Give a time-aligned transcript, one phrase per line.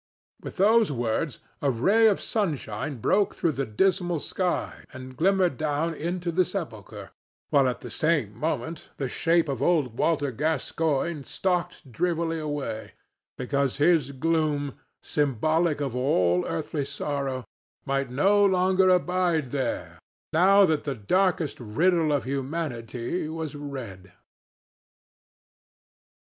[0.41, 5.93] With those words a ray of sunshine broke through the dismal sky and glimmered down
[5.93, 7.11] into the sepulchre,
[7.51, 12.93] while at the same moment the shape of old Walter Gascoigne stalked drearily away,
[13.37, 17.45] because his gloom, symbolic of all earthly sorrow,
[17.85, 19.99] might no longer abide there
[20.33, 24.11] now that the darkest riddle of humanity was read.